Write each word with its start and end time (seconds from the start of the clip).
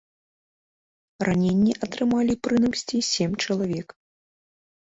Раненні 1.29 1.73
атрымалі 1.87 2.33
прынамсі 2.47 2.97
сем 3.11 3.31
чалавек. 3.47 3.87